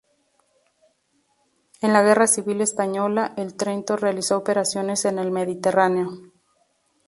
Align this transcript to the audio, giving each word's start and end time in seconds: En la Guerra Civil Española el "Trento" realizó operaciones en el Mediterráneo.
En 1.79 1.93
la 1.93 2.01
Guerra 2.01 2.25
Civil 2.25 2.61
Española 2.61 3.35
el 3.37 3.55
"Trento" 3.55 3.97
realizó 3.97 4.35
operaciones 4.35 5.05
en 5.05 5.19
el 5.19 5.29
Mediterráneo. 5.29 6.09